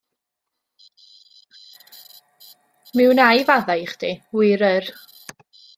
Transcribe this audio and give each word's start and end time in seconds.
Mi 2.95 3.05
wna 3.11 3.29
i 3.43 3.47
faddau 3.53 3.87
i 3.87 3.91
chdi, 3.95 4.13
wir 4.41 4.69
yr 4.77 4.95